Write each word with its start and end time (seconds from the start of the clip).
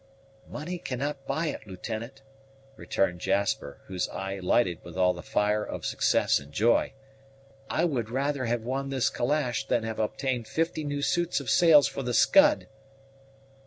"Money 0.49 0.79
cannot 0.79 1.27
buy 1.27 1.45
it, 1.45 1.67
Lieutenant," 1.67 2.23
returned 2.75 3.19
Jasper, 3.21 3.81
whose 3.85 4.09
eye 4.09 4.39
lighted 4.39 4.83
with 4.83 4.97
all 4.97 5.13
the 5.13 5.21
fire 5.21 5.63
of 5.63 5.85
success 5.85 6.39
and 6.39 6.51
joy. 6.51 6.93
"I 7.69 7.85
would 7.85 8.09
rather 8.09 8.45
have 8.45 8.63
won 8.63 8.89
this 8.89 9.11
calash 9.11 9.67
than 9.67 9.83
have 9.83 9.99
obtained 9.99 10.47
fifty 10.47 10.83
new 10.83 11.03
suits 11.03 11.39
of 11.39 11.51
sails 11.51 11.87
for 11.87 12.01
the 12.01 12.13
_Scud! 12.13 12.65